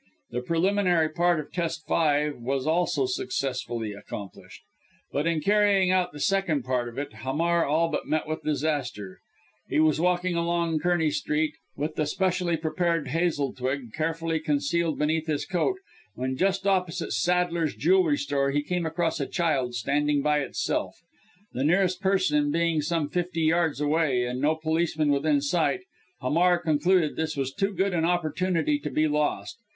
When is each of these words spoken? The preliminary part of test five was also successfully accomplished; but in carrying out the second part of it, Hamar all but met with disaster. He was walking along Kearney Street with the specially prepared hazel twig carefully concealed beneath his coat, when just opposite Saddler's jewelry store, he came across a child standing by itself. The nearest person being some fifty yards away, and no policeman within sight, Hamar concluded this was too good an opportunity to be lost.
The 0.31 0.41
preliminary 0.41 1.09
part 1.09 1.39
of 1.39 1.51
test 1.51 1.85
five 1.87 2.37
was 2.39 2.65
also 2.65 3.05
successfully 3.05 3.93
accomplished; 3.93 4.63
but 5.11 5.27
in 5.27 5.41
carrying 5.41 5.91
out 5.91 6.11
the 6.11 6.19
second 6.19 6.63
part 6.63 6.89
of 6.89 6.97
it, 6.97 7.13
Hamar 7.17 7.65
all 7.67 7.87
but 7.89 8.07
met 8.07 8.27
with 8.27 8.41
disaster. 8.41 9.19
He 9.69 9.79
was 9.79 10.01
walking 10.01 10.35
along 10.35 10.79
Kearney 10.79 11.11
Street 11.11 11.53
with 11.75 11.93
the 11.97 12.07
specially 12.07 12.57
prepared 12.57 13.09
hazel 13.09 13.53
twig 13.53 13.93
carefully 13.93 14.39
concealed 14.39 14.97
beneath 14.97 15.27
his 15.27 15.45
coat, 15.45 15.75
when 16.15 16.35
just 16.35 16.65
opposite 16.65 17.11
Saddler's 17.13 17.75
jewelry 17.75 18.17
store, 18.17 18.49
he 18.49 18.63
came 18.63 18.87
across 18.87 19.19
a 19.19 19.27
child 19.27 19.75
standing 19.75 20.23
by 20.23 20.39
itself. 20.39 20.95
The 21.53 21.63
nearest 21.63 22.01
person 22.01 22.49
being 22.49 22.81
some 22.81 23.07
fifty 23.07 23.41
yards 23.41 23.79
away, 23.79 24.25
and 24.25 24.41
no 24.41 24.55
policeman 24.55 25.11
within 25.11 25.41
sight, 25.41 25.81
Hamar 26.21 26.57
concluded 26.57 27.17
this 27.17 27.37
was 27.37 27.53
too 27.53 27.71
good 27.71 27.93
an 27.93 28.03
opportunity 28.03 28.79
to 28.79 28.89
be 28.89 29.07
lost. 29.07 29.59